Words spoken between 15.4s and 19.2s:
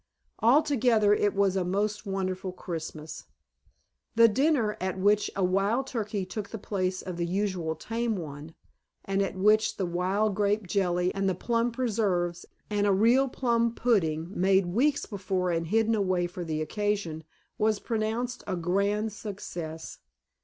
and hidden away for the occasion), was pronounced a grand